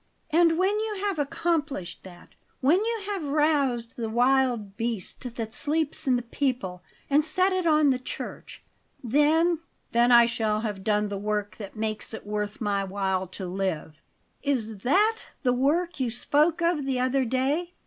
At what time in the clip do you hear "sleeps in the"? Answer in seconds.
5.53-6.23